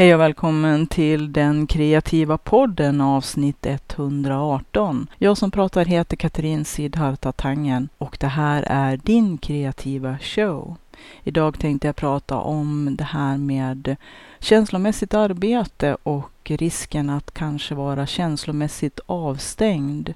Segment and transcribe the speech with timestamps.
[0.00, 5.06] Hej och välkommen till den kreativa podden avsnitt 118.
[5.18, 10.76] Jag som pratar heter Katrin Sidharta Tangen och det här är din kreativa show.
[11.24, 13.96] Idag tänkte jag prata om det här med
[14.38, 20.14] känslomässigt arbete och risken att kanske vara känslomässigt avstängd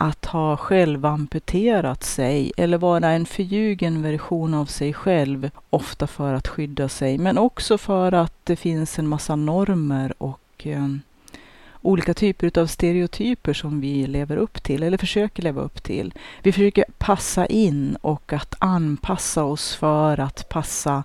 [0.00, 6.48] att ha självamputerat sig eller vara en förljugen version av sig själv, ofta för att
[6.48, 10.88] skydda sig, men också för att det finns en massa normer och eh,
[11.82, 16.14] olika typer av stereotyper som vi lever upp till eller försöker leva upp till.
[16.42, 21.04] Vi försöker passa in och att anpassa oss för att passa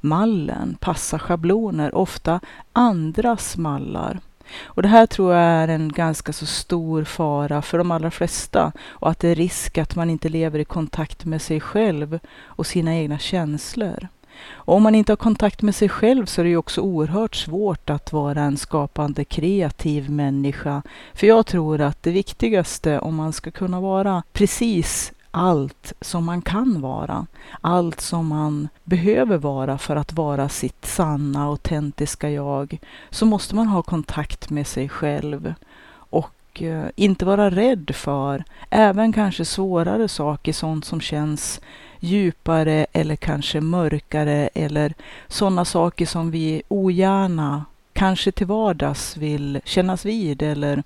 [0.00, 2.40] mallen, passa schabloner, ofta
[2.72, 4.20] andras mallar.
[4.62, 8.72] Och det här tror jag är en ganska så stor fara för de allra flesta
[8.88, 12.66] och att det är risk att man inte lever i kontakt med sig själv och
[12.66, 14.08] sina egna känslor.
[14.50, 17.34] Och om man inte har kontakt med sig själv så är det ju också oerhört
[17.34, 20.82] svårt att vara en skapande kreativ människa.
[21.14, 26.42] För jag tror att det viktigaste om man ska kunna vara precis allt som man
[26.42, 27.26] kan vara.
[27.60, 32.78] Allt som man behöver vara för att vara sitt sanna, autentiska jag.
[33.10, 35.54] Så måste man ha kontakt med sig själv.
[35.90, 41.60] Och eh, inte vara rädd för även kanske svårare saker, sånt som känns
[42.00, 44.94] djupare eller kanske mörkare eller
[45.28, 50.82] sådana saker som vi ogärna, kanske till vardags vill kännas vid eller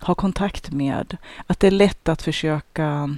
[0.00, 1.16] ha kontakt med.
[1.46, 3.16] Att det är lätt att försöka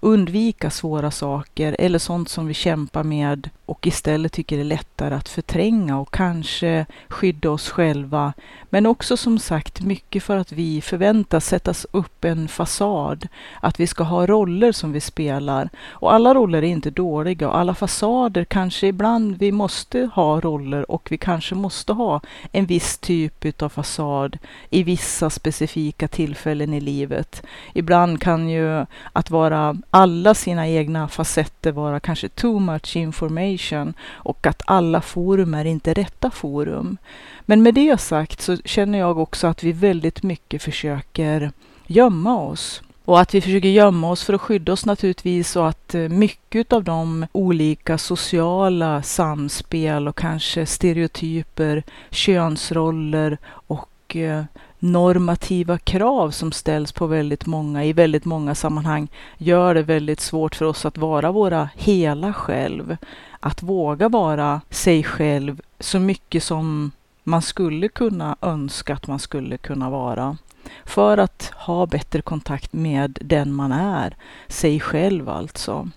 [0.00, 5.14] undvika svåra saker eller sånt som vi kämpar med och istället tycker det är lättare
[5.14, 8.32] att förtränga och kanske skydda oss själva.
[8.70, 13.28] Men också som sagt mycket för att vi förväntas sättas upp en fasad,
[13.60, 15.68] att vi ska ha roller som vi spelar.
[15.88, 20.90] Och alla roller är inte dåliga och alla fasader kanske ibland vi måste ha roller
[20.90, 22.20] och vi kanske måste ha
[22.52, 24.38] en viss typ av fasad
[24.70, 27.42] i vissa specifika tillfällen i livet.
[27.74, 34.46] Ibland kan ju att vara alla sina egna facetter vara kanske too much information och
[34.46, 36.96] att alla forum är inte rätta forum.
[37.40, 41.52] Men med det sagt så känner jag också att vi väldigt mycket försöker
[41.86, 42.82] gömma oss.
[43.04, 46.72] Och att vi försöker gömma oss för att skydda oss naturligtvis och att eh, mycket
[46.72, 54.44] av de olika sociala samspel och kanske stereotyper, könsroller och eh,
[54.78, 59.08] normativa krav som ställs på väldigt många i väldigt många sammanhang
[59.38, 62.96] gör det väldigt svårt för oss att vara våra hela själv.
[63.40, 66.90] Att våga vara sig själv så mycket som
[67.24, 70.36] man skulle kunna önska att man skulle kunna vara.
[70.84, 74.16] För att ha bättre kontakt med den man är,
[74.48, 75.88] sig själv alltså.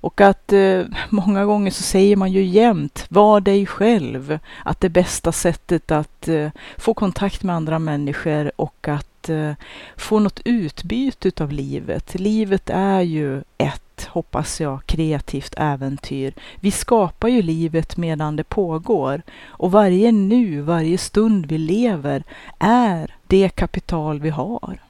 [0.00, 4.38] Och att eh, många gånger så säger man ju jämt, var dig själv.
[4.64, 9.52] Att det bästa sättet att eh, få kontakt med andra människor och att eh,
[9.96, 12.14] få något utbyte av livet.
[12.14, 16.34] Livet är ju ett, hoppas jag, kreativt äventyr.
[16.60, 19.22] Vi skapar ju livet medan det pågår.
[19.46, 22.24] Och varje nu, varje stund vi lever
[22.58, 24.87] är det kapital vi har.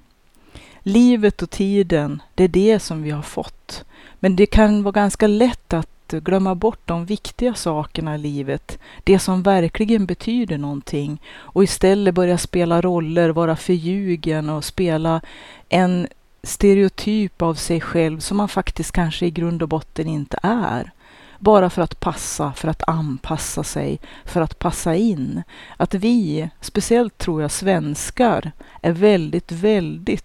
[0.89, 3.85] Livet och tiden, det är det som vi har fått.
[4.21, 9.19] Men det kan vara ganska lätt att glömma bort de viktiga sakerna i livet, det
[9.19, 15.21] som verkligen betyder någonting och istället börja spela roller, vara förljugen och spela
[15.69, 16.09] en
[16.43, 20.93] stereotyp av sig själv som man faktiskt kanske i grund och botten inte är.
[21.39, 25.43] Bara för att passa, för att anpassa sig, för att passa in.
[25.77, 30.25] Att vi, speciellt tror jag svenskar, är väldigt, väldigt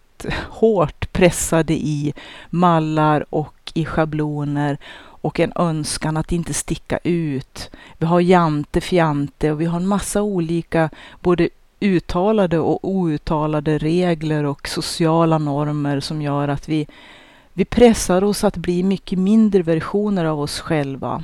[0.50, 2.14] hårt pressade i
[2.50, 4.78] mallar och i schabloner
[5.24, 7.72] och en önskan att inte sticka ut.
[7.98, 10.90] Vi har jante, fjante och vi har en massa olika
[11.20, 16.88] både uttalade och outtalade regler och sociala normer som gör att vi,
[17.54, 21.24] vi pressar oss att bli mycket mindre versioner av oss själva.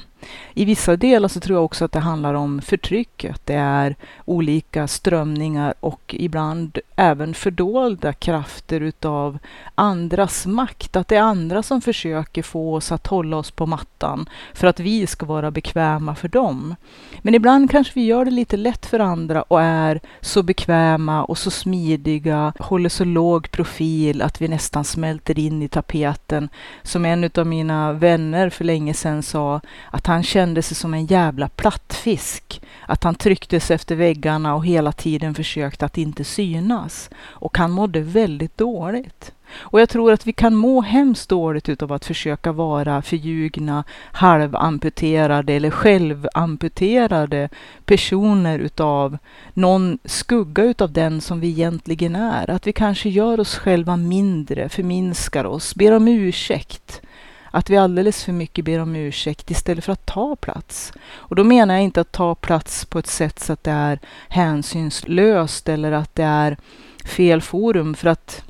[0.54, 3.42] I vissa delar så tror jag också att det handlar om förtrycket.
[3.46, 9.40] Det är olika strömningar och ibland även fördolda krafter utav
[9.76, 10.96] andras makt.
[10.96, 14.80] Att det är andra som försöker få oss att hålla oss på mattan för att
[14.80, 16.76] vi ska vara bekväma för dem.
[17.22, 21.38] Men ibland kanske vi gör det lite lätt för andra och är så bekväma och
[21.38, 26.50] så smidiga, håller så låg profil att vi nästan smälter in i tapeten.
[26.84, 29.62] Som en av mina vänner för länge sedan sa
[29.92, 32.62] att han kände sig som en jävla plattfisk.
[32.86, 37.10] Att han trycktes efter väggarna och hela tiden försökte att inte synas.
[37.20, 39.32] Och han mådde väldigt dåligt.
[39.58, 45.54] Och jag tror att vi kan må hemskt dåligt utav att försöka vara förljugna, halvamputerade
[45.54, 47.50] eller självamputerade
[47.86, 49.18] personer utav
[49.54, 52.50] någon skugga utav den som vi egentligen är.
[52.50, 57.02] Att vi kanske gör oss själva mindre, förminskar oss, ber om ursäkt
[57.52, 60.94] att vi alldeles för mycket ber om ursäkt istället för att ta plats.
[61.12, 64.00] Och då menar jag inte att ta plats på ett sätt så att det är
[64.30, 66.58] hänsynslöst eller att det är
[67.06, 67.96] fel forum.
[67.96, 68.44] För att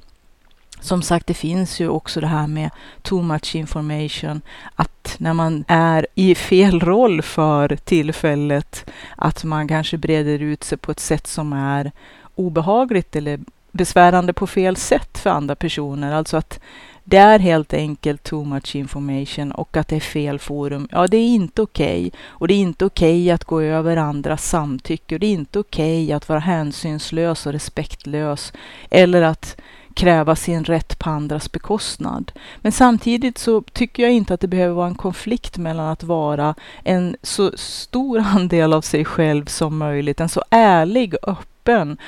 [0.81, 2.69] som sagt, det finns ju också det här med
[3.01, 4.41] too much information.
[4.75, 10.77] Att när man är i fel roll för tillfället, att man kanske breder ut sig
[10.77, 11.91] på ett sätt som är
[12.35, 13.39] obehagligt eller
[13.71, 16.11] besvärande på fel sätt för andra personer.
[16.13, 16.59] Alltså att
[17.09, 20.87] det är helt enkelt too much information och att det är fel forum.
[20.91, 22.07] Ja, det är inte okej.
[22.07, 22.11] Okay.
[22.25, 25.15] Och det är inte okej okay att gå över andras samtycke.
[25.15, 28.53] Och det är inte okej okay att vara hänsynslös och respektlös.
[28.89, 29.61] Eller att
[29.93, 32.31] kräva sin rätt på andras bekostnad.
[32.57, 36.55] Men samtidigt så tycker jag inte att det behöver vara en konflikt mellan att vara
[36.83, 41.58] en så stor andel av sig själv som möjligt, en så ärlig, öppen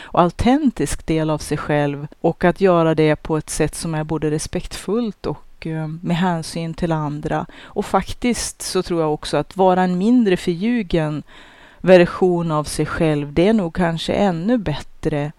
[0.01, 4.03] och autentisk del av sig själv och att göra det på ett sätt som är
[4.03, 7.45] både respektfullt och eh, med hänsyn till andra.
[7.63, 11.23] Och faktiskt så tror jag också att vara en mindre förljugen
[11.81, 15.31] version av sig själv, det är nog kanske ännu bättre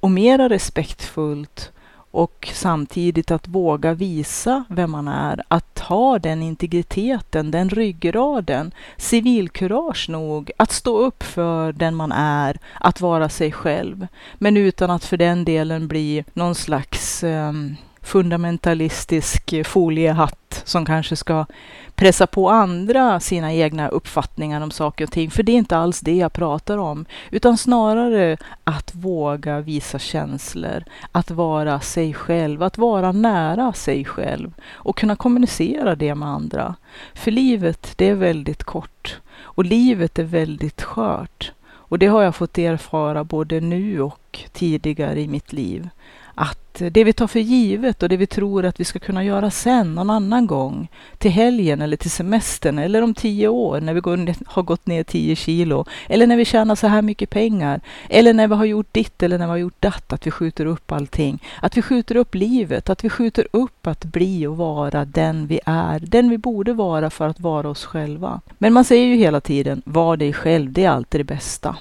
[0.00, 1.72] och mera respektfullt
[2.14, 10.08] och samtidigt att våga visa vem man är, att ha den integriteten, den ryggraden, civilkurage
[10.08, 15.04] nog, att stå upp för den man är, att vara sig själv, men utan att
[15.04, 21.46] för den delen bli någon slags um, fundamentalistisk foliehatt som kanske ska
[21.94, 25.30] pressa på andra sina egna uppfattningar om saker och ting.
[25.30, 30.84] För det är inte alls det jag pratar om, utan snarare att våga visa känslor,
[31.12, 36.74] att vara sig själv, att vara nära sig själv och kunna kommunicera det med andra.
[37.14, 41.52] För livet, det är väldigt kort och livet är väldigt skört.
[41.94, 45.88] Och det har jag fått erfara både nu och tidigare i mitt liv
[46.34, 49.50] att det vi tar för givet och det vi tror att vi ska kunna göra
[49.50, 50.88] sen, någon annan gång,
[51.18, 55.04] till helgen eller till semestern eller om tio år när vi går, har gått ner
[55.04, 58.92] tio kilo, eller när vi tjänar så här mycket pengar, eller när vi har gjort
[58.92, 61.42] ditt eller när vi har gjort datt, att vi skjuter upp allting.
[61.60, 65.60] Att vi skjuter upp livet, att vi skjuter upp att bli och vara den vi
[65.64, 68.40] är, den vi borde vara för att vara oss själva.
[68.58, 71.76] Men man säger ju hela tiden, var dig själv, det är alltid det bästa.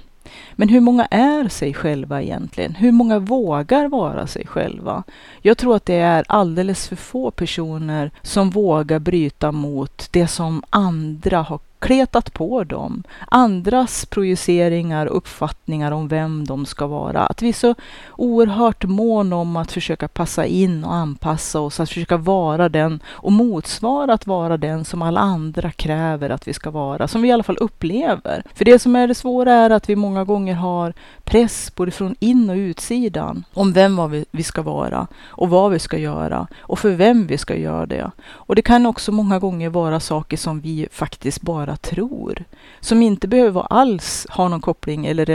[0.55, 2.75] Men hur många är sig själva egentligen?
[2.75, 5.03] Hur många vågar vara sig själva?
[5.41, 10.63] Jag tror att det är alldeles för få personer som vågar bryta mot det som
[10.69, 13.03] andra har kletat på dem.
[13.27, 17.25] Andras projiceringar och uppfattningar om vem de ska vara.
[17.25, 17.75] Att vi är så
[18.17, 23.31] oerhört mån om att försöka passa in och anpassa oss, att försöka vara den och
[23.31, 27.31] motsvara att vara den som alla andra kräver att vi ska vara, som vi i
[27.31, 28.43] alla fall upplever.
[28.55, 30.93] För det som är det svåra är att vi många gånger har
[31.23, 35.97] press både från in och utsidan om vem vi ska vara och vad vi ska
[35.97, 38.11] göra och för vem vi ska göra det.
[38.31, 42.43] Och det kan också många gånger vara saker som vi faktiskt bara bara tror.
[42.79, 45.25] Som inte behöver alls ha någon koppling eller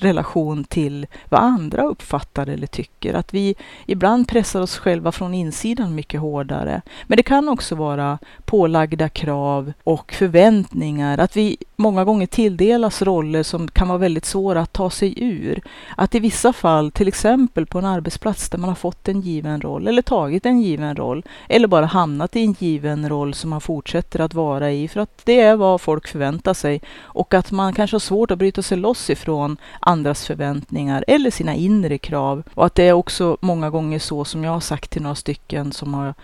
[0.00, 3.14] relation till vad andra uppfattar eller tycker.
[3.14, 3.54] Att vi
[3.86, 6.82] ibland pressar oss själva från insidan mycket hårdare.
[7.06, 11.18] Men det kan också vara pålagda krav och förväntningar.
[11.18, 15.60] Att vi många gånger tilldelas roller som kan vara väldigt svåra att ta sig ur.
[15.96, 19.60] Att i vissa fall, till exempel på en arbetsplats där man har fått en given
[19.60, 23.60] roll eller tagit en given roll eller bara hamnat i en given roll som man
[23.60, 27.72] fortsätter att vara i för att det är vad folk förväntar sig och att man
[27.72, 32.66] kanske har svårt att bryta sig loss ifrån andras förväntningar eller sina inre krav och
[32.66, 35.94] att det är också många gånger så som jag har sagt till några stycken som
[35.94, 36.14] har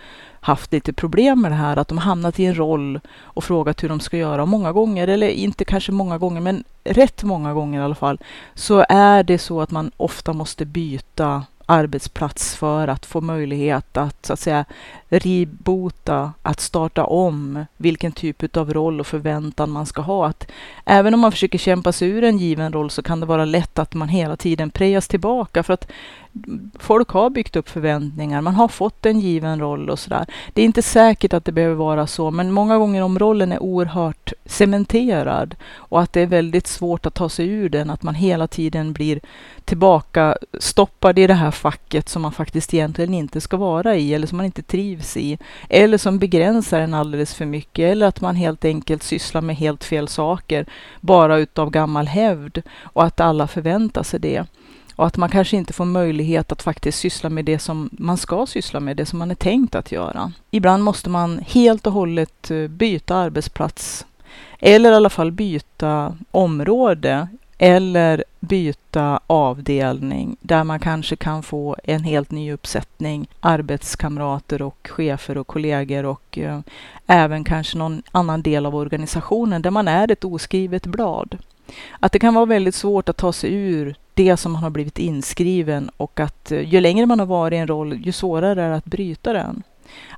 [0.47, 3.89] haft lite problem med det här, att de hamnat i en roll och frågat hur
[3.89, 4.41] de ska göra.
[4.41, 8.19] Och många gånger, eller inte kanske många gånger, men rätt många gånger i alla fall,
[8.53, 14.25] så är det så att man ofta måste byta arbetsplats för att få möjlighet att
[14.25, 14.65] så att säga
[15.09, 20.27] reboota, att starta om vilken typ av roll och förväntan man ska ha.
[20.27, 20.47] Att
[20.85, 23.79] även om man försöker kämpa sig ur en given roll så kan det vara lätt
[23.79, 25.91] att man hela tiden prejas tillbaka för att
[26.79, 30.25] folk har byggt upp förväntningar, man har fått en given roll och sådär.
[30.53, 33.63] Det är inte säkert att det behöver vara så, men många gånger om rollen är
[33.63, 38.15] oerhört cementerad och att det är väldigt svårt att ta sig ur den, att man
[38.15, 39.19] hela tiden blir
[39.65, 44.27] tillbaka stoppad i det här facket som man faktiskt egentligen inte ska vara i eller
[44.27, 45.37] som man inte trivs i.
[45.69, 49.83] Eller som begränsar en alldeles för mycket eller att man helt enkelt sysslar med helt
[49.83, 50.65] fel saker
[51.01, 54.45] bara utav gammal hävd och att alla förväntar sig det.
[54.97, 58.45] Och att man kanske inte får möjlighet att faktiskt syssla med det som man ska
[58.45, 60.31] syssla med, det som man är tänkt att göra.
[60.51, 64.05] Ibland måste man helt och hållet eh, byta arbetsplats
[64.59, 67.27] eller i alla fall byta område
[67.57, 75.37] eller byta avdelning där man kanske kan få en helt ny uppsättning arbetskamrater och chefer
[75.37, 76.59] och kollegor och eh,
[77.07, 81.37] även kanske någon annan del av organisationen där man är ett oskrivet blad.
[81.99, 84.99] Att det kan vara väldigt svårt att ta sig ur det som man har blivit
[84.99, 88.69] inskriven och att eh, ju längre man har varit i en roll, ju svårare är
[88.69, 89.63] det att bryta den.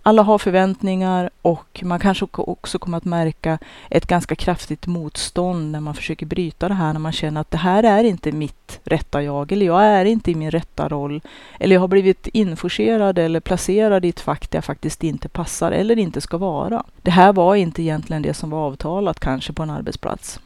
[0.03, 5.79] Alla har förväntningar och man kanske också kommer att märka ett ganska kraftigt motstånd när
[5.79, 9.23] man försöker bryta det här, när man känner att det här är inte mitt rätta
[9.23, 11.21] jag, eller jag är inte i min rätta roll,
[11.59, 15.71] eller jag har blivit inforcerad eller placerad i ett fack där jag faktiskt inte passar
[15.71, 16.83] eller inte ska vara.
[17.01, 20.39] Det här var inte egentligen det som var avtalat kanske på en arbetsplats.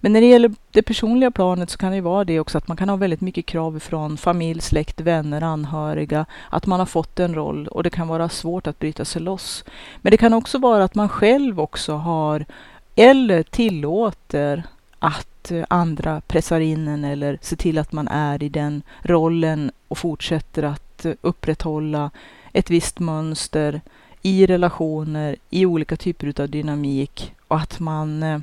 [0.00, 2.76] Men när det gäller det personliga planet så kan det vara det också att man
[2.76, 6.26] kan ha väldigt mycket krav från familj, släkt, vänner, anhöriga.
[6.50, 9.64] Att man har fått en roll och det kan vara svårt att bryta sig loss.
[10.00, 12.44] Men det kan också vara att man själv också har
[12.94, 14.62] eller tillåter
[14.98, 19.70] att eh, andra pressar in en eller ser till att man är i den rollen
[19.88, 22.10] och fortsätter att eh, upprätthålla
[22.52, 23.80] ett visst mönster
[24.22, 28.38] i relationer, i olika typer av dynamik och att man eh,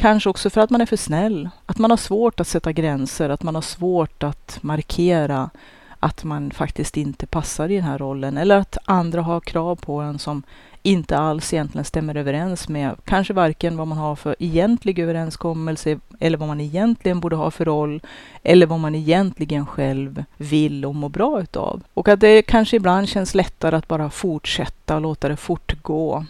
[0.00, 1.48] Kanske också för att man är för snäll.
[1.66, 5.50] Att man har svårt att sätta gränser, att man har svårt att markera
[5.98, 8.36] att man faktiskt inte passar i den här rollen.
[8.36, 10.42] Eller att andra har krav på en som
[10.82, 16.38] inte alls egentligen stämmer överens med kanske varken vad man har för egentlig överenskommelse eller
[16.38, 18.00] vad man egentligen borde ha för roll
[18.42, 21.82] eller vad man egentligen själv vill och mår bra utav.
[21.94, 26.24] Och att det kanske ibland känns lättare att bara fortsätta och låta det fortgå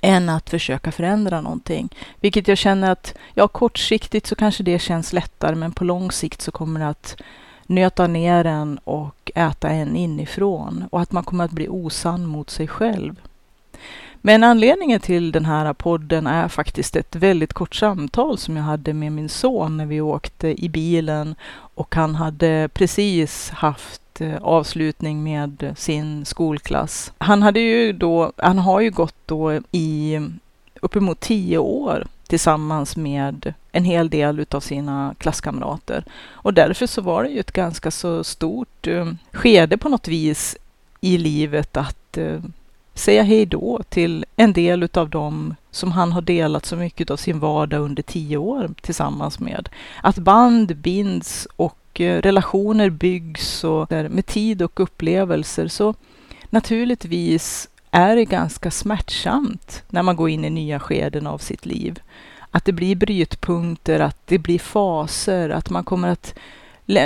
[0.00, 1.88] än att försöka förändra någonting.
[2.20, 6.42] Vilket jag känner att, ja kortsiktigt så kanske det känns lättare, men på lång sikt
[6.42, 7.16] så kommer det att
[7.66, 12.50] nöta ner en och äta en inifrån och att man kommer att bli osann mot
[12.50, 13.16] sig själv.
[14.20, 18.92] Men anledningen till den här podden är faktiskt ett väldigt kort samtal som jag hade
[18.92, 25.22] med min son när vi åkte i bilen och han hade precis haft eh, avslutning
[25.22, 27.12] med sin skolklass.
[27.18, 30.20] Han hade ju då, han har ju gått då i
[30.80, 36.04] uppemot tio år tillsammans med en hel del utav sina klasskamrater.
[36.28, 40.56] Och därför så var det ju ett ganska så stort eh, skede på något vis
[41.00, 42.40] i livet att eh,
[42.98, 47.16] säga hej då till en del utav dem som han har delat så mycket av
[47.16, 49.68] sin vardag under tio år tillsammans med.
[50.02, 55.68] Att band binds och eh, relationer byggs och med tid och upplevelser.
[55.68, 55.94] Så
[56.50, 62.00] naturligtvis är det ganska smärtsamt när man går in i nya skeden av sitt liv.
[62.50, 66.34] Att det blir brytpunkter, att det blir faser, att man kommer att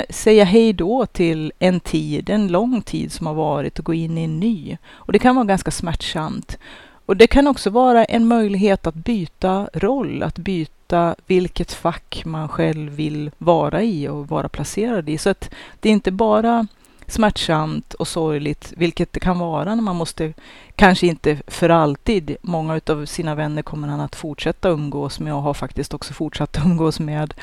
[0.09, 4.17] säga hej då till en tid, en lång tid som har varit och gå in
[4.17, 4.77] i en ny.
[4.87, 6.57] Och det kan vara ganska smärtsamt.
[7.05, 12.49] Och det kan också vara en möjlighet att byta roll, att byta vilket fack man
[12.49, 15.17] själv vill vara i och vara placerad i.
[15.17, 15.49] Så att
[15.79, 16.67] det är inte bara
[17.13, 20.33] smärtsamt och sorgligt, vilket det kan vara när man måste,
[20.75, 25.41] kanske inte för alltid, många av sina vänner kommer han att fortsätta umgås med och
[25.41, 27.33] har faktiskt också fortsatt umgås med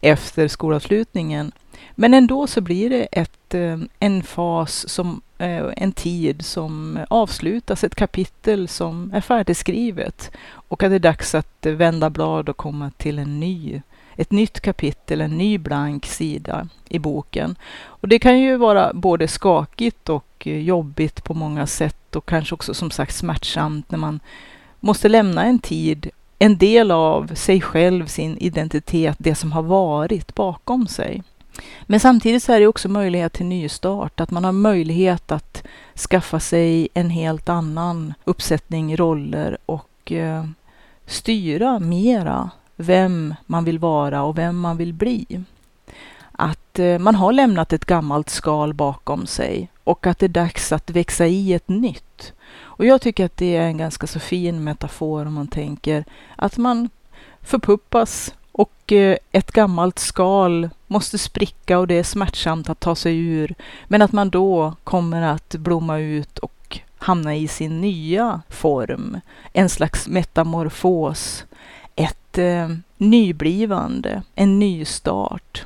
[0.00, 1.52] efter skolavslutningen.
[1.94, 7.84] Men ändå så blir det ett, eh, en fas, som, eh, en tid som avslutas,
[7.84, 12.90] ett kapitel som är färdigskrivet och att det är dags att vända blad och komma
[12.96, 13.82] till en ny,
[14.16, 17.56] ett nytt kapitel, en ny blank sida i boken.
[17.84, 22.54] Och det kan ju vara både skakigt och eh, jobbigt på många sätt och kanske
[22.54, 24.20] också som sagt smärtsamt när man
[24.80, 30.34] måste lämna en tid en del av sig själv, sin identitet, det som har varit
[30.34, 31.22] bakom sig.
[31.86, 35.62] Men samtidigt så är det också möjlighet till nystart, att man har möjlighet att
[36.10, 40.44] skaffa sig en helt annan uppsättning roller och eh,
[41.06, 45.44] styra mera vem man vill vara och vem man vill bli.
[46.32, 50.72] Att eh, man har lämnat ett gammalt skal bakom sig och att det är dags
[50.72, 52.32] att växa i ett nytt.
[52.58, 56.04] Och jag tycker att det är en ganska så fin metafor om man tänker
[56.36, 56.88] att man
[57.42, 63.18] förpuppas och eh, ett gammalt skal måste spricka och det är smärtsamt att ta sig
[63.18, 63.54] ur.
[63.88, 69.20] Men att man då kommer att blomma ut och hamna i sin nya form.
[69.52, 71.44] En slags metamorfos.
[72.38, 75.64] Eh, nyblivande, en nystart.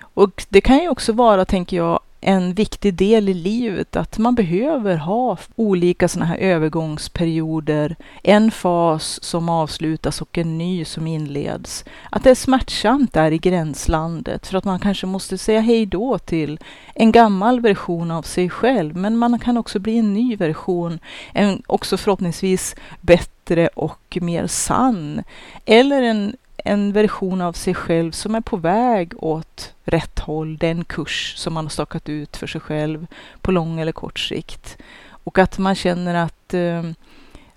[0.00, 4.34] Och det kan ju också vara, tänker jag, en viktig del i livet att man
[4.34, 7.96] behöver ha olika sådana här övergångsperioder.
[8.22, 11.84] En fas som avslutas och en ny som inleds.
[12.10, 16.18] Att det är smärtsamt där i gränslandet för att man kanske måste säga hej då
[16.18, 16.58] till
[16.94, 18.96] en gammal version av sig själv.
[18.96, 20.98] Men man kan också bli en ny version,
[21.32, 25.22] en också förhoppningsvis bättre och mer sann.
[25.64, 30.84] Eller en en version av sig själv som är på väg åt rätt håll, den
[30.84, 33.06] kurs som man har stakat ut för sig själv
[33.40, 34.78] på lång eller kort sikt.
[35.24, 36.82] Och att man känner att eh,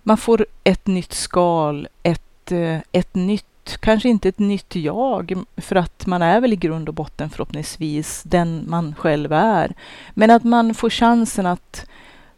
[0.03, 5.75] man får ett nytt skal, ett, eh, ett nytt, kanske inte ett nytt jag, för
[5.75, 9.73] att man är väl i grund och botten förhoppningsvis den man själv är.
[10.13, 11.85] Men att man får chansen att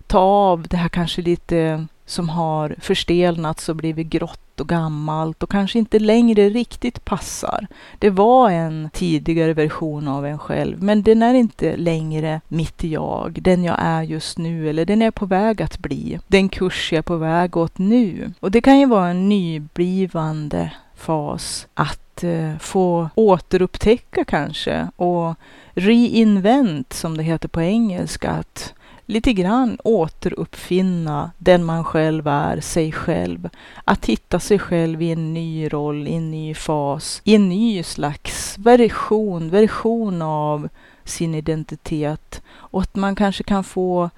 [0.07, 5.49] ta av det här kanske lite som har förstelnats och blivit grått och gammalt och
[5.49, 7.67] kanske inte längre riktigt passar.
[7.99, 13.39] Det var en tidigare version av en själv, men den är inte längre mitt jag,
[13.41, 16.91] den jag är just nu eller den jag är på väg att bli, den kurs
[16.91, 18.33] jag är på väg åt nu.
[18.39, 25.35] Och det kan ju vara en nyblivande fas att eh, få återupptäcka kanske och
[25.73, 28.31] reinvent som det heter på engelska.
[28.31, 28.73] Att
[29.05, 33.49] lite grann återuppfinna den man själv är, sig själv.
[33.83, 37.83] Att hitta sig själv i en ny roll, i en ny fas, i en ny
[37.83, 40.69] slags version, version av
[41.03, 42.41] sin identitet.
[42.47, 44.09] Och att man kanske kan få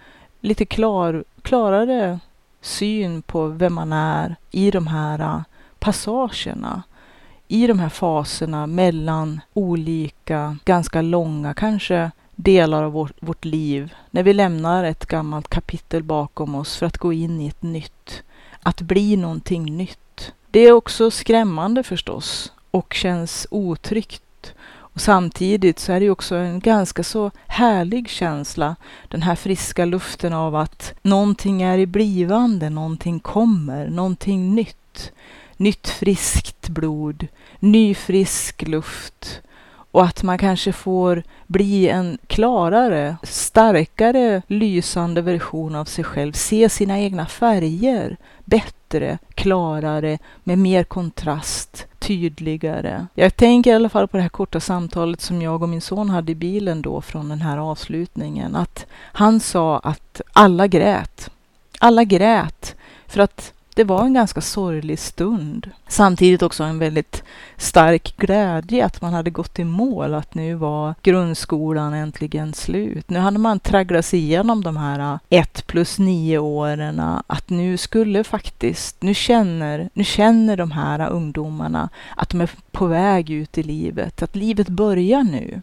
[0.42, 2.20] lite klar, klarare
[2.62, 5.44] syn på vem man är i de här
[5.80, 6.84] passagerna
[7.48, 14.24] i de här faserna mellan olika, ganska långa, kanske delar av vårt, vårt liv, när
[14.24, 18.24] vi lämnar ett gammalt kapitel bakom oss för att gå in i ett nytt,
[18.64, 20.34] att bli någonting nytt.
[20.52, 24.54] Det är också skrämmande förstås och känns otryggt.
[24.70, 28.76] Och samtidigt så är det också en ganska så härlig känsla,
[29.08, 35.12] den här friska luften av att någonting är i blivande, någonting kommer, någonting nytt.
[35.58, 37.28] Nytt friskt blod,
[37.60, 39.42] ny frisk luft,
[39.98, 46.34] och att man kanske får bli en klarare, starkare, lysande version av sig själv.
[46.34, 53.06] Se sina egna färger bättre, klarare, med mer kontrast, tydligare.
[53.14, 56.10] Jag tänker i alla fall på det här korta samtalet som jag och min son
[56.10, 58.56] hade i bilen då från den här avslutningen.
[58.56, 61.30] Att han sa att alla grät.
[61.80, 62.76] Alla grät
[63.08, 65.72] för att det var en ganska sorglig stund.
[65.88, 67.24] Samtidigt också en väldigt
[67.58, 73.10] stark glädje att man hade gått i mål, att nu var grundskolan äntligen slut.
[73.10, 77.50] Nu hade man tragglat sig igenom de här äh, ett plus nio åren, äh, att
[77.50, 82.86] nu skulle faktiskt, nu känner, nu känner de här äh, ungdomarna att de är på
[82.86, 85.62] väg ut i livet, att livet börjar nu.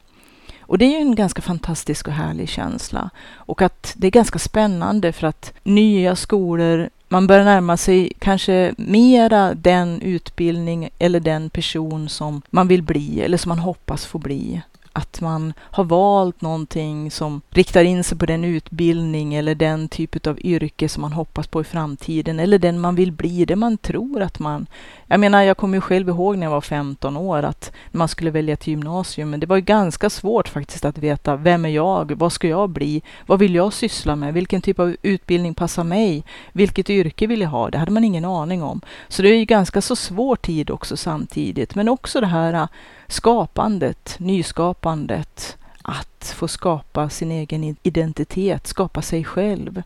[0.67, 3.11] Och det är ju en ganska fantastisk och härlig känsla.
[3.35, 8.75] Och att det är ganska spännande för att nya skolor, man börjar närma sig kanske
[8.79, 14.19] mera den utbildning eller den person som man vill bli eller som man hoppas få
[14.19, 14.63] bli
[14.97, 20.27] att man har valt någonting som riktar in sig på den utbildning eller den typ
[20.27, 23.79] av yrke som man hoppas på i framtiden eller den man vill bli, det man
[23.79, 24.67] tror att man...
[25.07, 28.31] Jag menar, jag kommer ju själv ihåg när jag var 15 år att man skulle
[28.31, 32.13] välja till gymnasium, men det var ju ganska svårt faktiskt att veta vem är jag,
[32.17, 36.25] vad ska jag bli, vad vill jag syssla med, vilken typ av utbildning passar mig,
[36.53, 38.81] vilket yrke vill jag ha, det hade man ingen aning om.
[39.09, 42.69] Så det är ju ganska så svår tid också samtidigt, men också det här
[43.09, 49.83] skapandet, nyskapandet, att få skapa sin egen identitet, skapa sig själv.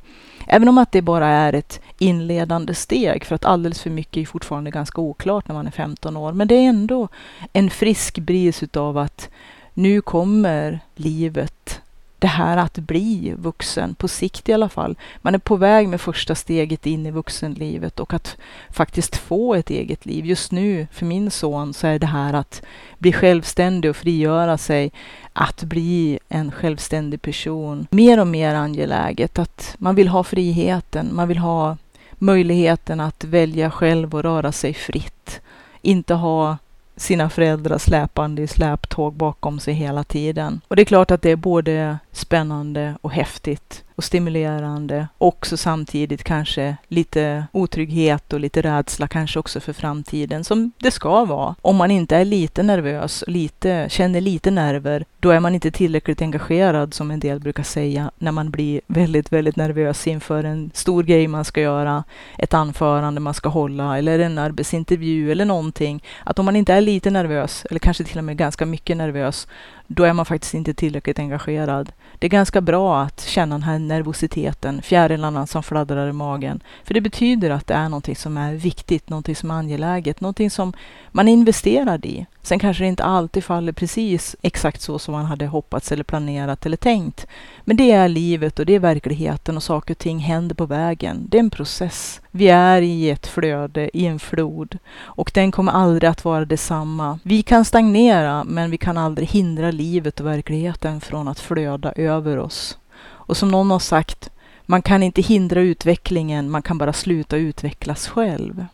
[0.47, 4.27] Även om att det bara är ett inledande steg, för att alldeles för mycket är
[4.27, 6.33] fortfarande ganska oklart när man är 15 år.
[6.33, 7.09] Men det är ändå
[7.53, 9.29] en frisk bris utav att
[9.75, 11.81] nu kommer livet
[12.19, 14.97] det här att bli vuxen, på sikt i alla fall.
[15.23, 18.37] Man är på väg med första steget in i vuxenlivet och att
[18.71, 20.27] faktiskt få ett eget liv.
[20.27, 22.63] Just nu, för min son, så är det här att
[22.99, 24.93] bli självständig och frigöra sig,
[25.33, 29.39] att bli en självständig person, mer och mer angeläget.
[29.39, 31.77] Att man vill ha friheten, man vill ha
[32.15, 35.41] möjligheten att välja själv och röra sig fritt.
[35.83, 36.57] Inte ha
[36.99, 40.61] sina föräldrar släpande i släptåg bakom sig hela tiden.
[40.69, 45.09] Och det är klart att det är både spännande och häftigt och stimulerande.
[45.19, 51.25] Också samtidigt kanske lite otrygghet och lite rädsla kanske också för framtiden som det ska
[51.25, 51.55] vara.
[51.63, 56.23] Om man inte är lite nervös, lite, känner lite nerver, då är man inte tillräckligt
[56.23, 61.03] engagerad som en del brukar säga när man blir väldigt, väldigt nervös inför en stor
[61.03, 62.05] grej man ska göra,
[62.39, 66.03] ett anförande man ska hålla eller en arbetsintervju eller någonting.
[66.25, 69.47] Att om man inte är lite nervös eller kanske till och med ganska mycket nervös,
[69.91, 71.93] då är man faktiskt inte tillräckligt engagerad.
[72.19, 76.61] Det är ganska bra att känna den här nervositeten, fjärilarna som fladdrar i magen.
[76.85, 80.51] För det betyder att det är någonting som är viktigt, någonting som är angeläget, någonting
[80.51, 80.73] som
[81.13, 82.27] man investerar i.
[82.43, 86.67] Sen kanske det inte alltid faller precis exakt så som man hade hoppats eller planerat
[86.67, 87.27] eller tänkt.
[87.65, 91.27] Men det är livet och det är verkligheten och saker och ting händer på vägen.
[91.29, 92.21] Det är en process.
[92.31, 97.19] Vi är i ett flöde, i en flod och den kommer aldrig att vara detsamma.
[97.23, 102.39] Vi kan stagnera, men vi kan aldrig hindra livet och verkligheten från att flöda över
[102.39, 102.79] oss.
[103.01, 104.31] Och som någon har sagt,
[104.63, 108.67] man kan inte hindra utvecklingen, man kan bara sluta utvecklas själv.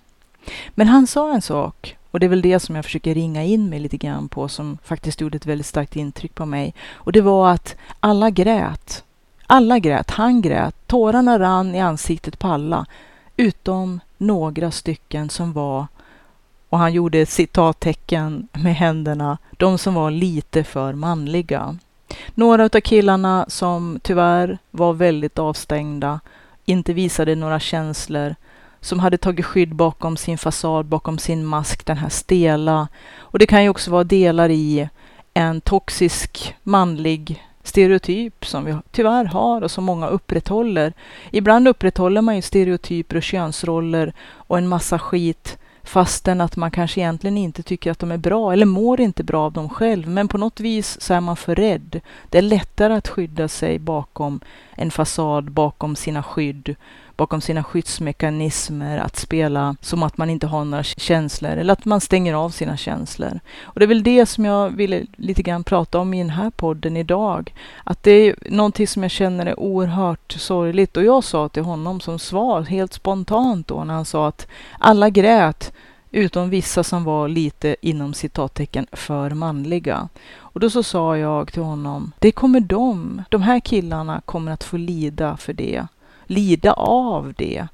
[0.71, 3.69] Men han sa en sak och det är väl det som jag försöker ringa in
[3.69, 6.75] mig lite grann på som faktiskt gjorde ett väldigt starkt intryck på mig.
[6.93, 9.05] Och det var att alla grät.
[9.47, 10.11] Alla grät.
[10.11, 10.75] Han grät.
[10.87, 12.87] Tårarna rann i ansiktet på alla.
[13.37, 15.87] Utom några stycken som var,
[16.75, 21.77] och han gjorde ett citattecken med händerna, de som var lite för manliga.
[22.35, 26.21] Några av killarna som tyvärr var väldigt avstängda,
[26.65, 28.35] inte visade några känslor,
[28.81, 32.89] som hade tagit skydd bakom sin fasad, bakom sin mask, den här stela.
[33.19, 34.89] Och det kan ju också vara delar i
[35.35, 40.93] en toxisk manlig stereotyp som vi tyvärr har och som många upprätthåller.
[41.31, 47.01] Ibland upprätthåller man ju stereotyper och könsroller och en massa skit fastän att man kanske
[47.01, 50.09] egentligen inte tycker att de är bra eller mår inte bra av dem själv.
[50.09, 52.01] Men på något vis så är man för rädd.
[52.29, 54.41] Det är lättare att skydda sig bakom
[54.77, 56.75] en fasad, bakom sina skydd
[57.17, 62.01] bakom sina skyddsmekanismer att spela som att man inte har några känslor eller att man
[62.01, 63.41] stänger av sina känslor.
[63.63, 66.51] Och det är väl det som jag ville lite grann prata om i den här
[66.51, 67.55] podden idag.
[67.85, 72.01] Att det är någonting som jag känner är oerhört sorgligt och jag sa till honom
[72.01, 74.47] som svar helt spontant då när han sa att
[74.79, 75.73] alla grät
[76.15, 80.09] utom vissa som var lite inom citattecken för manliga.
[80.37, 84.65] Och då så sa jag till honom, det kommer de, de här killarna kommer att
[84.65, 85.87] få lida för det
[86.27, 87.67] lida av det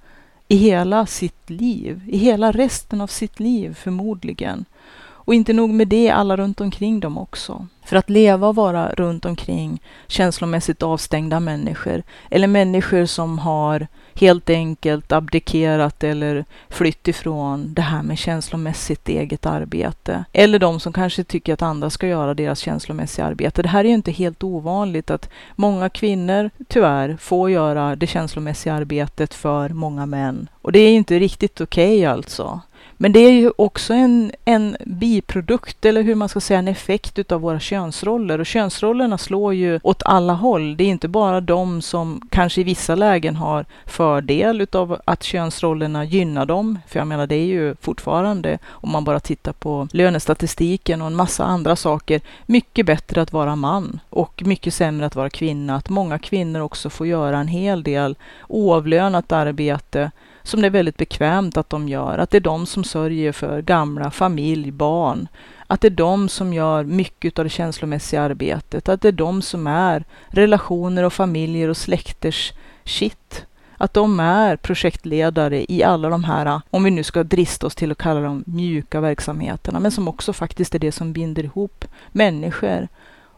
[0.48, 4.64] i hela sitt liv, i hela resten av sitt liv förmodligen.
[5.02, 7.66] Och inte nog med det, alla runt omkring dem också.
[7.84, 14.50] För att leva och vara runt omkring känslomässigt avstängda människor eller människor som har helt
[14.50, 20.24] enkelt abdikerat eller flytt ifrån det här med känslomässigt eget arbete.
[20.32, 23.62] Eller de som kanske tycker att andra ska göra deras känslomässiga arbete.
[23.62, 28.74] Det här är ju inte helt ovanligt att många kvinnor tyvärr får göra det känslomässiga
[28.74, 30.48] arbetet för många män.
[30.62, 32.60] Och det är ju inte riktigt okej okay alltså.
[33.02, 37.18] Men det är ju också en, en biprodukt, eller hur man ska säga, en effekt
[37.18, 38.38] utav våra könsroller.
[38.38, 40.76] Och könsrollerna slår ju åt alla håll.
[40.76, 46.04] Det är inte bara de som kanske i vissa lägen har fördel utav att könsrollerna
[46.04, 46.78] gynnar dem.
[46.86, 51.16] För jag menar, det är ju fortfarande, om man bara tittar på lönestatistiken och en
[51.16, 55.76] massa andra saker, mycket bättre att vara man och mycket sämre att vara kvinna.
[55.76, 58.16] Att många kvinnor också får göra en hel del
[58.48, 60.10] oavlönat arbete
[60.50, 62.18] som det är väldigt bekvämt att de gör.
[62.18, 65.28] Att det är de som sörjer för gamla, familj, barn.
[65.66, 68.88] Att det är de som gör mycket av det känslomässiga arbetet.
[68.88, 72.52] Att det är de som är relationer och familjer och släkters
[72.84, 73.46] shit.
[73.76, 77.92] Att de är projektledare i alla de här, om vi nu ska drista oss till
[77.92, 82.88] att kalla dem mjuka verksamheterna, men som också faktiskt är det som binder ihop människor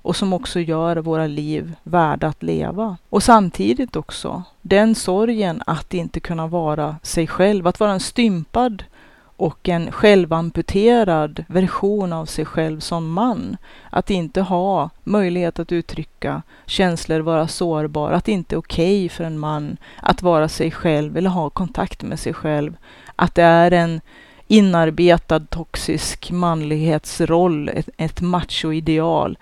[0.02, 2.96] och som också gör våra liv värda att leva.
[3.08, 8.84] Och samtidigt också den sorgen att inte kunna vara sig själv, att vara en stympad
[9.36, 13.56] och en självamputerad version av sig själv som man.
[13.90, 19.08] Att inte ha möjlighet att uttrycka känslor, vara sårbar, att det inte är okej okay
[19.08, 22.76] för en man att vara sig själv eller ha kontakt med sig själv.
[23.16, 24.00] Att det är en
[24.46, 29.38] inarbetad toxisk manlighetsroll, ett, ett machoideal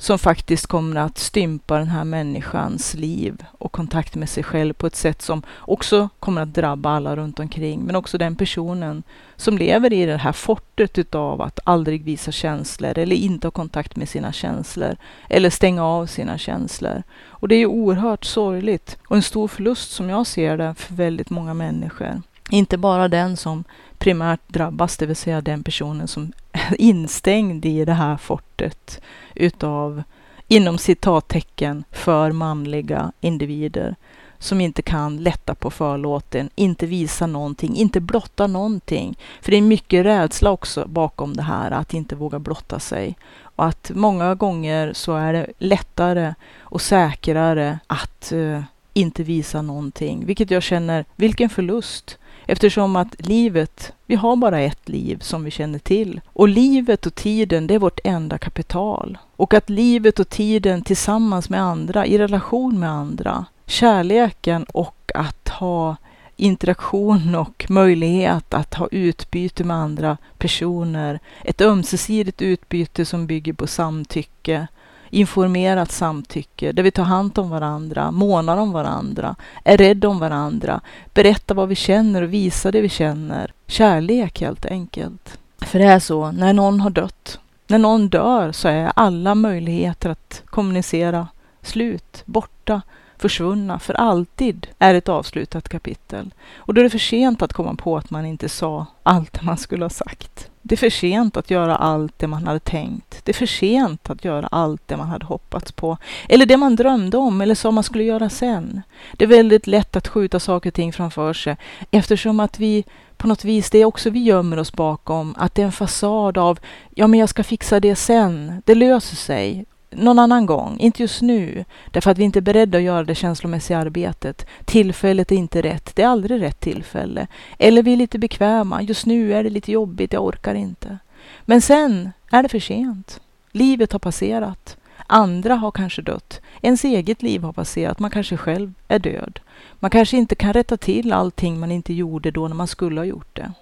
[0.00, 4.86] som faktiskt kommer att stympa den här människans liv och kontakt med sig själv på
[4.86, 9.02] ett sätt som också kommer att drabba alla runt omkring, men också den personen
[9.36, 13.96] som lever i det här fortet utav att aldrig visa känslor eller inte ha kontakt
[13.96, 14.96] med sina känslor
[15.28, 17.02] eller stänga av sina känslor.
[17.28, 20.94] Och det är ju oerhört sorgligt och en stor förlust som jag ser det för
[20.94, 22.22] väldigt många människor.
[22.50, 23.64] Inte bara den som
[23.98, 26.32] primärt drabbas, det vill säga den personen som
[26.78, 29.00] instängd i det här fortet
[29.34, 30.02] utav,
[30.48, 33.96] inom citattecken, för manliga individer
[34.40, 39.18] som inte kan lätta på förlåten, inte visa någonting, inte blotta någonting.
[39.42, 43.16] För det är mycket rädsla också bakom det här, att inte våga blotta sig.
[43.42, 50.26] Och att många gånger så är det lättare och säkrare att uh, inte visa någonting,
[50.26, 52.18] vilket jag känner, vilken förlust.
[52.50, 56.20] Eftersom att livet, vi har bara ett liv som vi känner till.
[56.26, 59.18] Och livet och tiden, det är vårt enda kapital.
[59.36, 65.48] Och att livet och tiden tillsammans med andra, i relation med andra, kärleken och att
[65.48, 65.96] ha
[66.36, 71.20] interaktion och möjlighet att ha utbyte med andra personer.
[71.44, 74.66] Ett ömsesidigt utbyte som bygger på samtycke,
[75.10, 80.80] informerat samtycke, där vi tar hand om varandra, månar om varandra, är rädda om varandra,
[81.14, 83.52] berättar vad vi känner och visar det vi känner.
[83.66, 85.38] Kärlek helt enkelt.
[85.58, 90.10] För det är så, när någon har dött, när någon dör så är alla möjligheter
[90.10, 91.28] att kommunicera
[91.62, 92.82] slut, borta
[93.20, 96.34] försvunna för alltid är ett avslutat kapitel.
[96.54, 99.56] Och då är det för sent att komma på att man inte sa allt man
[99.56, 100.50] skulle ha sagt.
[100.62, 103.24] Det är för sent att göra allt det man hade tänkt.
[103.24, 105.96] Det är för sent att göra allt det man hade hoppats på.
[106.28, 108.82] Eller det man drömde om eller sa man skulle göra sen.
[109.12, 111.56] Det är väldigt lätt att skjuta saker och ting framför sig
[111.90, 112.84] eftersom att vi
[113.16, 116.38] på något vis, det är också vi gömmer oss bakom, att det är en fasad
[116.38, 116.58] av
[116.94, 118.62] ja, men jag ska fixa det sen.
[118.66, 121.64] Det löser sig någon annan gång, inte just nu.
[121.90, 124.46] Därför att vi inte är beredda att göra det känslomässiga arbetet.
[124.64, 125.96] Tillfället är inte rätt.
[125.96, 127.26] Det är aldrig rätt tillfälle.
[127.58, 128.82] Eller vi är lite bekväma.
[128.82, 130.98] Just nu är det lite jobbigt, jag orkar inte.
[131.42, 133.20] Men sen är det för sent.
[133.52, 134.76] Livet har passerat.
[135.06, 136.40] Andra har kanske dött.
[136.62, 137.98] Ens eget liv har passerat.
[137.98, 139.40] Man kanske själv är död.
[139.78, 143.04] Man kanske inte kan rätta till allting man inte gjorde då när man skulle ha
[143.04, 143.52] gjort det.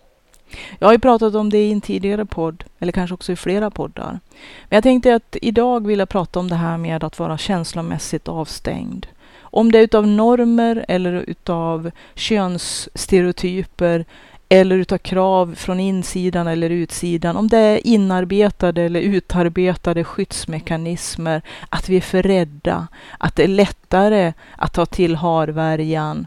[0.78, 3.70] Jag har ju pratat om det i en tidigare podd, eller kanske också i flera
[3.70, 4.20] poddar.
[4.68, 8.28] Men jag tänkte att idag vill jag prata om det här med att vara känslomässigt
[8.28, 9.06] avstängd.
[9.40, 14.04] Om det är utav normer eller utav könsstereotyper
[14.48, 17.36] eller utav krav från insidan eller utsidan.
[17.36, 21.42] Om det är inarbetade eller utarbetade skyddsmekanismer.
[21.68, 22.86] Att vi är för rädda.
[23.18, 26.26] Att det är lättare att ta till harvärjan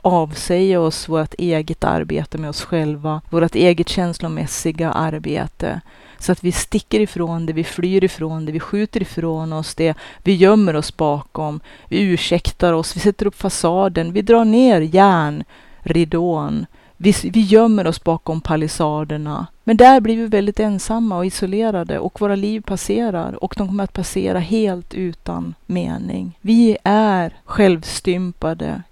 [0.00, 5.80] och avsäga oss vårt eget arbete med oss själva, vårt eget känslomässiga arbete.
[6.18, 9.94] Så att vi sticker ifrån det, vi flyr ifrån det, vi skjuter ifrån oss det,
[10.22, 16.66] vi gömmer oss bakom, vi ursäktar oss, vi sätter upp fasaden, vi drar ner järnridån,
[16.96, 19.46] vi, vi gömmer oss bakom palissaderna.
[19.64, 23.84] Men där blir vi väldigt ensamma och isolerade och våra liv passerar och de kommer
[23.84, 26.38] att passera helt utan mening.
[26.40, 28.82] Vi är självstympade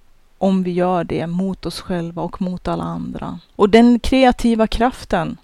[0.40, 3.38] om vi gör det mot oss själva och mot alla andra.
[3.56, 5.36] Och den kreativa kraften,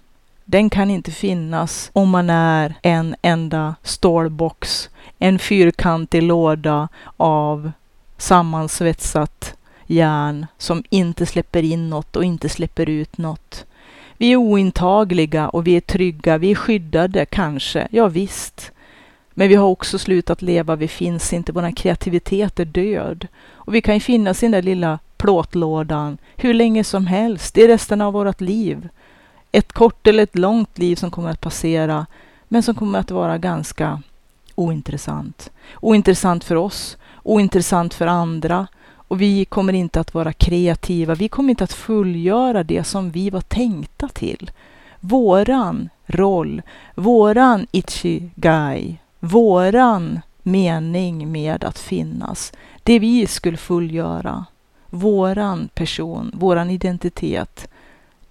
[0.45, 7.71] den kan inte finnas om man är en enda stålbox, en fyrkantig låda av
[8.17, 9.55] sammansvetsat
[9.87, 13.65] järn som inte släpper in något och inte släpper ut något.
[14.17, 18.71] Vi är ointagliga och vi är trygga, vi är skyddade kanske, ja visst.
[19.39, 23.27] Men vi har också slutat leva, vi finns inte, vår kreativitet är död.
[23.51, 27.67] Och vi kan ju finnas i den där lilla plåtlådan hur länge som helst, i
[27.67, 28.89] resten av vårt liv.
[29.51, 32.05] Ett kort eller ett långt liv som kommer att passera,
[32.47, 34.01] men som kommer att vara ganska
[34.55, 35.51] ointressant.
[35.81, 38.67] Ointressant för oss, ointressant för andra.
[38.89, 43.29] Och vi kommer inte att vara kreativa, vi kommer inte att fullgöra det som vi
[43.29, 44.51] var tänkta till.
[44.99, 46.61] Våran roll,
[46.95, 54.45] våran ichigai, våran mening med att finnas, det vi skulle fullgöra,
[54.89, 57.67] våran person, våran identitet,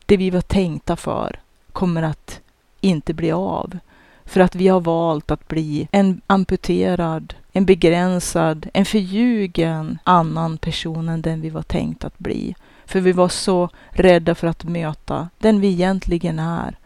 [0.07, 1.41] det vi var tänkta för,
[1.73, 2.41] kommer att
[2.81, 3.79] inte bli av.
[4.25, 11.09] För att vi har valt att bli en amputerad, en begränsad, en förljugen annan person
[11.09, 12.55] än den vi var tänkt att bli.
[12.87, 16.77] För vi var så rädda för att möta den vi egentligen är.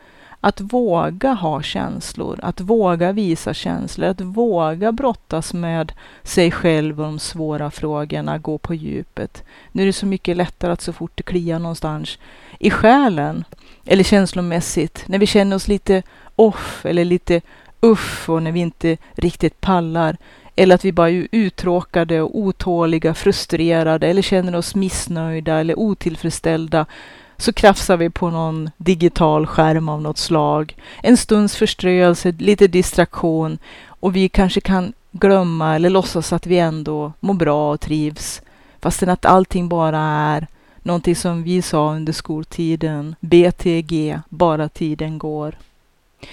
[0.40, 7.06] Att våga ha känslor, att våga visa känslor, att våga brottas med sig själv och
[7.06, 9.44] de svåra frågorna, gå på djupet.
[9.72, 12.18] Nu är det så mycket lättare att så fort det kliar någonstans
[12.58, 13.44] i själen
[13.84, 16.02] eller känslomässigt, när vi känner oss lite
[16.36, 17.40] off eller lite
[17.80, 20.16] uff och när vi inte riktigt pallar,
[20.56, 26.86] eller att vi bara är uttråkade och otåliga, frustrerade eller känner oss missnöjda eller otillfredsställda
[27.40, 30.76] så krafsar vi på någon digital skärm av något slag.
[31.02, 37.12] En stunds förströelse, lite distraktion och vi kanske kan glömma eller låtsas att vi ändå
[37.20, 38.42] mår bra och trivs.
[38.80, 40.46] Fastän att allting bara är
[40.82, 45.54] någonting som vi sa under skoltiden, BTG, bara tiden går.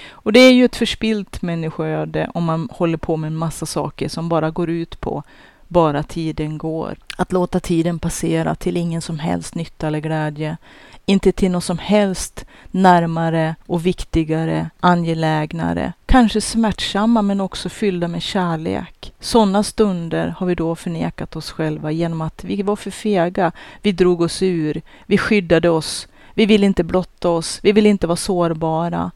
[0.10, 4.10] Och det är ju ett förspilt människoöde om man håller på med en massa saker
[4.10, 5.24] som bara går ut på
[5.68, 6.98] bara tiden går.
[7.18, 10.58] Att låta tiden passera till ingen som helst nytta eller glädje.
[11.10, 15.94] Inte till något som helst närmare och viktigare, angelägnare.
[16.06, 19.14] Kanske smärtsamma men också fyllda med kärlek.
[19.20, 23.52] sådana stunder har vi då förnekat oss själva genom att vi var för fega.
[23.82, 28.08] Vi drog oss ur, vi skyddade oss, vi ville inte blotta oss, vi ville inte
[28.08, 29.12] vara sårbara.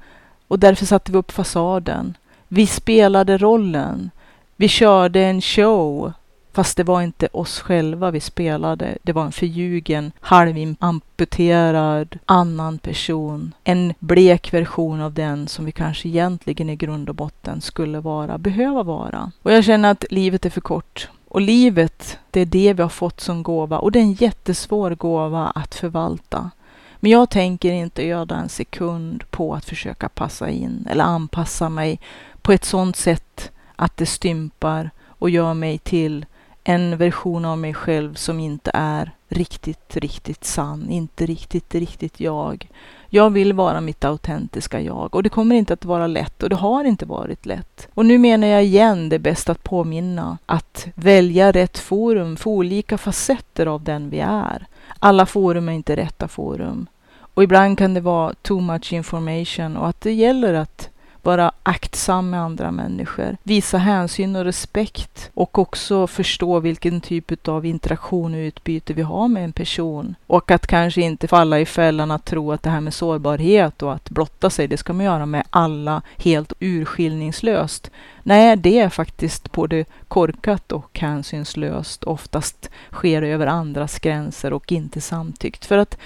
[0.48, 2.18] Och därför satte vi upp fasaden.
[2.48, 4.10] Vi spelade rollen.
[4.56, 6.14] Vi körde en show
[6.54, 8.98] Fast det var inte oss själva vi spelade.
[9.04, 13.54] Det var en förljugen, halvamputerad annan person.
[13.64, 18.38] En blek version av den som vi kanske egentligen i grund och botten skulle vara,
[18.38, 19.32] behöva vara.
[19.42, 21.10] Och jag känner att livet är för kort.
[21.28, 23.80] Och livet, det är det vi har fått som gåva.
[23.80, 26.52] Och det är en jättesvår gåva att förvalta.
[27.00, 32.00] Men jag tänker inte öda en sekund på att försöka passa in eller anpassa mig
[32.42, 36.26] på ett sådant sätt att det stympar och gör mig till
[36.64, 42.68] en version av mig själv som inte är riktigt, riktigt sann, inte riktigt, riktigt jag.
[43.10, 46.56] Jag vill vara mitt autentiska jag och det kommer inte att vara lätt och det
[46.56, 47.88] har inte varit lätt.
[47.94, 52.50] Och nu menar jag igen det är bäst att påminna att välja rätt forum för
[52.50, 54.68] olika facetter av den vi är.
[55.00, 56.88] Alla forum är inte rätta forum.
[57.34, 60.90] Och ibland kan det vara too much information och att det gäller att
[61.26, 67.66] vara aktsam med andra människor, visa hänsyn och respekt och också förstå vilken typ av
[67.66, 70.16] interaktion och utbyte vi har med en person.
[70.28, 73.94] Och att kanske inte falla i fällan att tro att det här med sårbarhet och
[73.94, 77.92] att blotta sig, det ska man göra med alla helt urskiljningslöst.
[78.24, 82.04] Nej, det är faktiskt både korkat och hänsynslöst.
[82.04, 85.66] Oftast sker det över andras gränser och inte samtyckt.
[85.66, 85.98] För att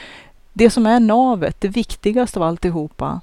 [0.53, 3.21] det som är navet, det viktigaste av alltihopa,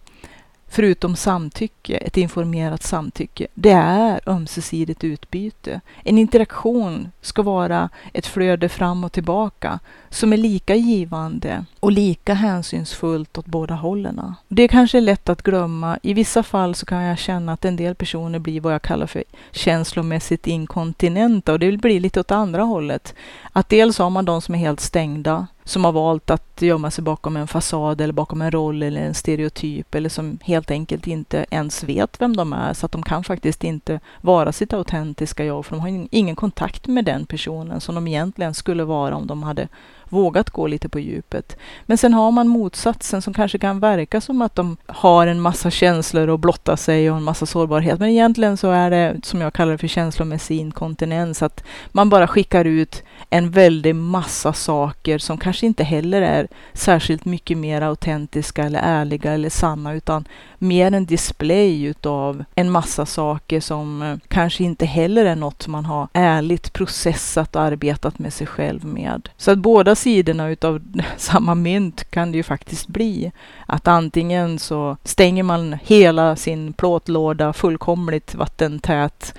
[0.72, 5.80] förutom samtycke, ett informerat samtycke, det är ömsesidigt utbyte.
[6.04, 12.34] En interaktion ska vara ett flöde fram och tillbaka som är lika givande och lika
[12.34, 14.34] hänsynsfullt åt båda hållen.
[14.48, 15.98] Det kanske är lätt att glömma.
[16.02, 19.06] I vissa fall så kan jag känna att en del personer blir vad jag kallar
[19.06, 23.14] för känslomässigt inkontinenta och det blir lite åt andra hållet.
[23.52, 27.04] Att dels har man de som är helt stängda som har valt att gömma sig
[27.04, 31.46] bakom en fasad eller bakom en roll eller en stereotyp eller som helt enkelt inte
[31.50, 35.66] ens vet vem de är så att de kan faktiskt inte vara sitt autentiska jag
[35.66, 39.42] för de har ingen kontakt med den personen som de egentligen skulle vara om de
[39.42, 39.68] hade
[40.12, 41.56] vågat gå lite på djupet.
[41.86, 45.70] Men sen har man motsatsen som kanske kan verka som att de har en massa
[45.70, 48.00] känslor och blottar sig och en massa sårbarhet.
[48.00, 52.28] Men egentligen så är det, som jag kallar det för känslomässig inkontinens, att man bara
[52.28, 58.64] skickar ut en väldig massa saker som kanske inte heller är särskilt mycket mer autentiska
[58.64, 60.24] eller ärliga eller sanna, utan
[60.58, 65.84] mer en display utav en massa saker som eh, kanske inte heller är något man
[65.84, 69.28] har ärligt processat och arbetat med sig själv med.
[69.36, 70.80] Så att båda sidorna utav
[71.16, 73.32] samma mynt kan det ju faktiskt bli.
[73.66, 79.34] Att antingen så stänger man hela sin plåtlåda fullkomligt vattentät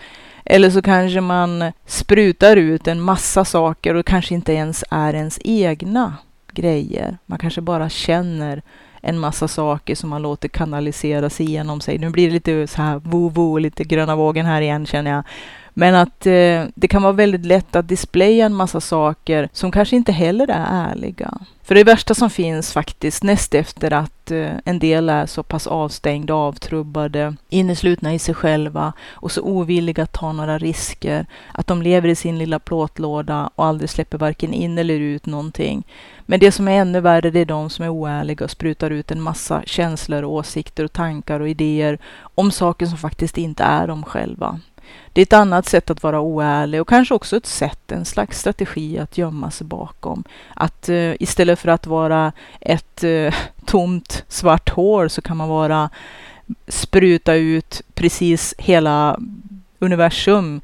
[0.46, 5.40] eller så kanske man sprutar ut en massa saker och kanske inte ens är ens
[5.44, 6.14] egna
[6.52, 7.18] grejer.
[7.26, 8.62] Man kanske bara känner
[9.02, 11.98] en massa saker som man låter kanaliseras igenom sig.
[11.98, 15.24] Nu blir det lite så här vo-vo, lite gröna vågen här igen känner jag.
[15.74, 19.96] Men att eh, det kan vara väldigt lätt att displaya en massa saker som kanske
[19.96, 21.38] inte heller är ärliga.
[21.64, 25.68] För det värsta som finns faktiskt näst efter att eh, en del är så pass
[25.68, 31.82] avstängda, avtrubbade, inneslutna i sig själva och så ovilliga att ta några risker, att de
[31.82, 35.84] lever i sin lilla plåtlåda och aldrig släpper varken in eller ut någonting.
[36.26, 39.12] Men det som är ännu värre, det är de som är oärliga och sprutar ut
[39.12, 41.98] en massa känslor, åsikter och tankar och idéer
[42.36, 44.60] om saker som faktiskt inte är de själva.
[45.14, 48.40] Det är ett annat sätt att vara oärlig och kanske också ett sätt, en slags
[48.40, 50.24] strategi att gömma sig bakom.
[50.54, 53.34] Att uh, istället för att vara ett uh,
[53.66, 55.90] tomt svart hål så kan man vara
[56.68, 59.20] spruta ut precis hela
[59.80, 60.62] universum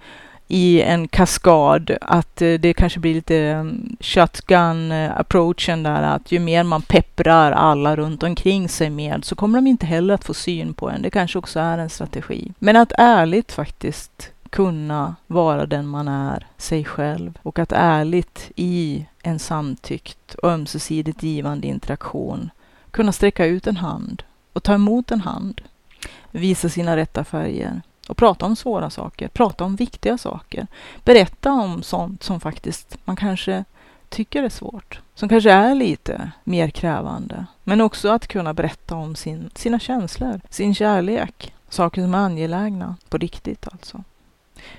[0.51, 3.63] i en kaskad, att eh, det kanske blir lite eh,
[3.99, 9.35] shotgun eh, approachen där, att ju mer man pepprar alla runt omkring sig med så
[9.35, 11.01] kommer de inte heller att få syn på en.
[11.01, 12.51] Det kanske också är en strategi.
[12.59, 17.39] Men att ärligt faktiskt kunna vara den man är, sig själv.
[17.41, 22.49] Och att ärligt i en samtyckt och ömsesidigt givande interaktion
[22.91, 25.61] kunna sträcka ut en hand och ta emot en hand.
[26.31, 30.67] Visa sina rätta färger och prata om svåra saker, prata om viktiga saker.
[31.03, 33.63] Berätta om sånt som faktiskt man kanske
[34.09, 37.45] tycker är svårt, som kanske är lite mer krävande.
[37.63, 42.95] Men också att kunna berätta om sin, sina känslor, sin kärlek, saker som är angelägna
[43.09, 44.03] på riktigt alltså.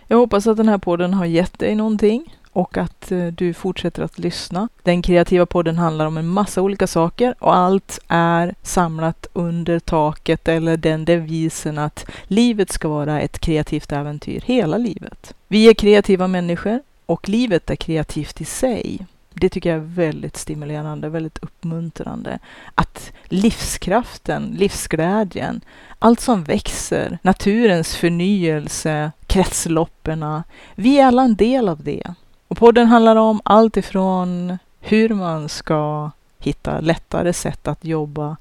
[0.07, 4.03] Jag hoppas att den här podden har gett dig någonting och att eh, du fortsätter
[4.03, 4.69] att lyssna.
[4.83, 10.49] Den kreativa podden handlar om en massa olika saker och allt är samlat under taket
[10.49, 15.35] eller den devisen att livet ska vara ett kreativt äventyr hela livet.
[15.49, 19.07] Vi är kreativa människor och livet är kreativt i sig.
[19.35, 22.39] Det tycker jag är väldigt stimulerande, väldigt uppmuntrande.
[22.75, 25.61] Att livskraften, livsglädjen,
[25.99, 30.43] allt som växer, naturens förnyelse, kretsloppen,
[30.75, 32.15] vi är alla en del av det.
[32.51, 38.37] Och podden handlar om allt ifrån hur man ska hitta lättare sätt att jobba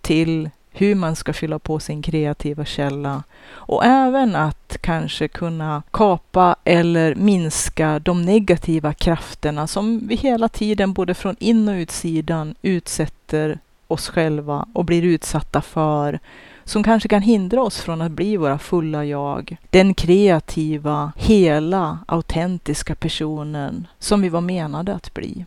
[0.00, 3.22] till hur man ska fylla på sin kreativa källa.
[3.46, 10.92] Och även att kanske kunna kapa eller minska de negativa krafterna som vi hela tiden
[10.92, 13.58] både från in och utsidan utsätter
[13.88, 16.18] oss själva och blir utsatta för
[16.64, 19.56] som kanske kan hindra oss från att bli våra fulla jag.
[19.70, 25.44] Den kreativa, hela, autentiska personen som vi var menade att bli.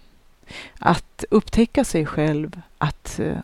[0.80, 3.38] Att upptäcka sig själv, att eh,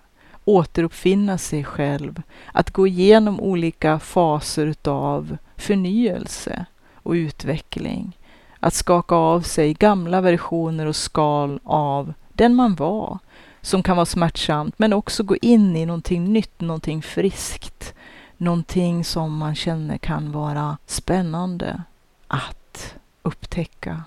[0.45, 2.21] återuppfinna sig själv,
[2.51, 8.17] att gå igenom olika faser utav förnyelse och utveckling.
[8.59, 13.19] Att skaka av sig gamla versioner och skal av den man var
[13.63, 17.93] som kan vara smärtsamt, men också gå in i någonting nytt, någonting friskt.
[18.37, 21.83] Någonting som man känner kan vara spännande
[22.27, 24.03] att upptäcka,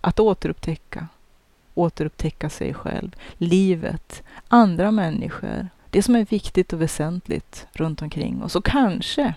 [0.00, 1.08] att återupptäcka,
[1.74, 8.56] återupptäcka sig själv, livet, andra människor, det som är viktigt och väsentligt runt omkring oss.
[8.56, 9.34] Och kanske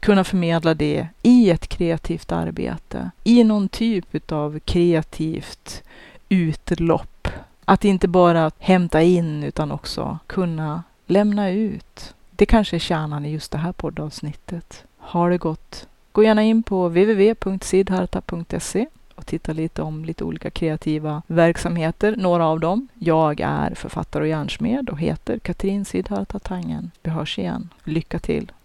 [0.00, 5.82] kunna förmedla det i ett kreativt arbete, i någon typ av kreativt
[6.28, 7.28] utlopp
[7.72, 12.14] att inte bara hämta in utan också kunna lämna ut.
[12.30, 14.84] Det kanske är kärnan i just det här poddavsnittet.
[14.98, 15.86] Ha det gott?
[16.12, 22.60] Gå gärna in på www.sidharta.se och titta lite om lite olika kreativa verksamheter, några av
[22.60, 22.88] dem.
[22.94, 26.90] Jag är författare och hjärnsmed och heter Katrin Sidharta Tangen.
[27.02, 27.68] Vi hörs igen.
[27.84, 28.52] Lycka till!